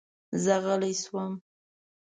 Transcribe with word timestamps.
زه 0.43 0.53
غلی 0.63 0.93
شوم. 1.01 1.33